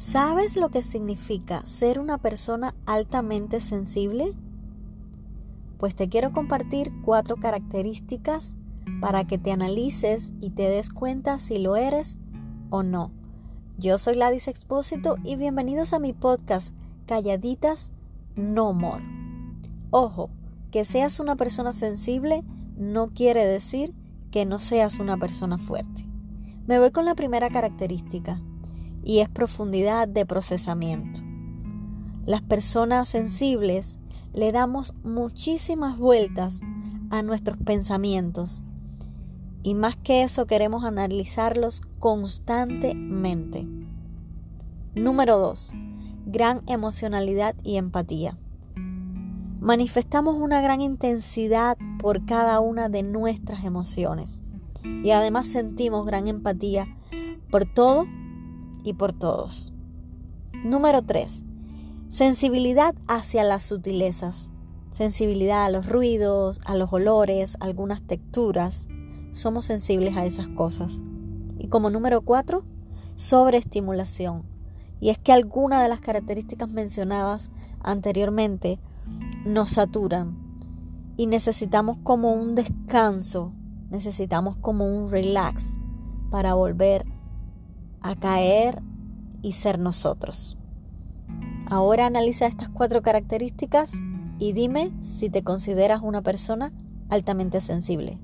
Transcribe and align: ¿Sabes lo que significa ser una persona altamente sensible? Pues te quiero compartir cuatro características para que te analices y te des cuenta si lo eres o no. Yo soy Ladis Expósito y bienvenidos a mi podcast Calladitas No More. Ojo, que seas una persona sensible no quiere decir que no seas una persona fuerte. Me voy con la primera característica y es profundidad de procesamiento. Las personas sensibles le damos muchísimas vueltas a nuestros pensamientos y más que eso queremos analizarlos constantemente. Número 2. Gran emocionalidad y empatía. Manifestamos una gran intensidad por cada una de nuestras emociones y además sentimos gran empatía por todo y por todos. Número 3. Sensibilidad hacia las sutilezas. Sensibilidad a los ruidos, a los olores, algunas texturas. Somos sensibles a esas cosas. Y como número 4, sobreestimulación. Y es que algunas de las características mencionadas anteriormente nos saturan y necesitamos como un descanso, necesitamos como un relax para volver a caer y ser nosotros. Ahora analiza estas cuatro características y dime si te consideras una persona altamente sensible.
¿Sabes 0.00 0.56
lo 0.56 0.70
que 0.70 0.80
significa 0.80 1.62
ser 1.66 1.98
una 1.98 2.16
persona 2.16 2.74
altamente 2.86 3.60
sensible? 3.60 4.32
Pues 5.76 5.94
te 5.94 6.08
quiero 6.08 6.32
compartir 6.32 6.90
cuatro 7.04 7.36
características 7.36 8.56
para 9.02 9.26
que 9.26 9.36
te 9.36 9.52
analices 9.52 10.32
y 10.40 10.52
te 10.52 10.70
des 10.70 10.88
cuenta 10.88 11.38
si 11.38 11.58
lo 11.58 11.76
eres 11.76 12.16
o 12.70 12.82
no. 12.82 13.10
Yo 13.76 13.98
soy 13.98 14.16
Ladis 14.16 14.48
Expósito 14.48 15.18
y 15.22 15.36
bienvenidos 15.36 15.92
a 15.92 15.98
mi 15.98 16.14
podcast 16.14 16.74
Calladitas 17.04 17.92
No 18.36 18.72
More. 18.72 19.04
Ojo, 19.90 20.30
que 20.70 20.86
seas 20.86 21.20
una 21.20 21.36
persona 21.36 21.72
sensible 21.72 22.40
no 22.74 23.10
quiere 23.10 23.44
decir 23.44 23.92
que 24.30 24.46
no 24.46 24.60
seas 24.60 24.98
una 24.98 25.18
persona 25.18 25.58
fuerte. 25.58 26.06
Me 26.66 26.78
voy 26.78 26.90
con 26.90 27.04
la 27.04 27.14
primera 27.14 27.50
característica 27.50 28.40
y 29.02 29.20
es 29.20 29.28
profundidad 29.28 30.08
de 30.08 30.26
procesamiento. 30.26 31.20
Las 32.26 32.42
personas 32.42 33.08
sensibles 33.08 33.98
le 34.32 34.52
damos 34.52 34.94
muchísimas 35.02 35.98
vueltas 35.98 36.60
a 37.10 37.22
nuestros 37.22 37.58
pensamientos 37.58 38.62
y 39.62 39.74
más 39.74 39.96
que 39.96 40.22
eso 40.22 40.46
queremos 40.46 40.84
analizarlos 40.84 41.82
constantemente. 41.98 43.66
Número 44.94 45.38
2. 45.38 45.72
Gran 46.26 46.62
emocionalidad 46.66 47.54
y 47.62 47.76
empatía. 47.76 48.36
Manifestamos 49.60 50.36
una 50.36 50.62
gran 50.62 50.80
intensidad 50.80 51.76
por 51.98 52.24
cada 52.24 52.60
una 52.60 52.88
de 52.88 53.02
nuestras 53.02 53.64
emociones 53.64 54.42
y 54.82 55.10
además 55.10 55.48
sentimos 55.48 56.06
gran 56.06 56.28
empatía 56.28 56.86
por 57.50 57.66
todo 57.66 58.06
y 58.84 58.94
por 58.94 59.12
todos. 59.12 59.72
Número 60.64 61.02
3. 61.02 61.44
Sensibilidad 62.08 62.94
hacia 63.08 63.44
las 63.44 63.62
sutilezas. 63.62 64.50
Sensibilidad 64.90 65.64
a 65.64 65.70
los 65.70 65.86
ruidos, 65.86 66.60
a 66.64 66.74
los 66.74 66.92
olores, 66.92 67.56
algunas 67.60 68.02
texturas. 68.02 68.88
Somos 69.30 69.64
sensibles 69.64 70.16
a 70.16 70.26
esas 70.26 70.48
cosas. 70.48 71.00
Y 71.58 71.68
como 71.68 71.90
número 71.90 72.22
4, 72.22 72.64
sobreestimulación. 73.14 74.42
Y 75.00 75.10
es 75.10 75.18
que 75.18 75.32
algunas 75.32 75.82
de 75.82 75.88
las 75.88 76.00
características 76.00 76.68
mencionadas 76.68 77.50
anteriormente 77.80 78.78
nos 79.44 79.70
saturan 79.72 80.36
y 81.16 81.26
necesitamos 81.26 81.98
como 82.02 82.32
un 82.32 82.54
descanso, 82.54 83.52
necesitamos 83.90 84.56
como 84.56 84.86
un 84.86 85.10
relax 85.10 85.76
para 86.30 86.54
volver 86.54 87.04
a 88.02 88.16
caer 88.16 88.82
y 89.42 89.52
ser 89.52 89.78
nosotros. 89.78 90.56
Ahora 91.66 92.06
analiza 92.06 92.46
estas 92.46 92.68
cuatro 92.68 93.02
características 93.02 93.94
y 94.38 94.52
dime 94.52 94.92
si 95.02 95.30
te 95.30 95.44
consideras 95.44 96.00
una 96.02 96.22
persona 96.22 96.72
altamente 97.08 97.60
sensible. 97.60 98.18